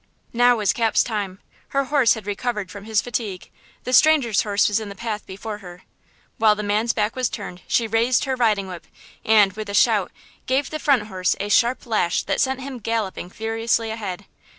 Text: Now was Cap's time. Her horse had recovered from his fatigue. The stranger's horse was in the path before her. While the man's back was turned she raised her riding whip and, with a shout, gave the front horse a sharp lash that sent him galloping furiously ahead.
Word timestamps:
Now 0.33 0.55
was 0.55 0.73
Cap's 0.73 1.03
time. 1.03 1.37
Her 1.67 1.83
horse 1.83 2.15
had 2.15 2.25
recovered 2.25 2.71
from 2.71 2.85
his 2.85 3.03
fatigue. 3.03 3.51
The 3.83 3.93
stranger's 3.93 4.41
horse 4.41 4.67
was 4.67 4.79
in 4.79 4.89
the 4.89 4.95
path 4.95 5.27
before 5.27 5.59
her. 5.59 5.83
While 6.39 6.55
the 6.55 6.63
man's 6.63 6.91
back 6.91 7.15
was 7.15 7.29
turned 7.29 7.61
she 7.67 7.85
raised 7.85 8.25
her 8.25 8.35
riding 8.35 8.67
whip 8.67 8.87
and, 9.23 9.53
with 9.53 9.69
a 9.69 9.75
shout, 9.75 10.11
gave 10.47 10.71
the 10.71 10.79
front 10.79 11.03
horse 11.03 11.35
a 11.39 11.49
sharp 11.49 11.85
lash 11.85 12.23
that 12.23 12.41
sent 12.41 12.61
him 12.61 12.79
galloping 12.79 13.29
furiously 13.29 13.91
ahead. 13.91 14.25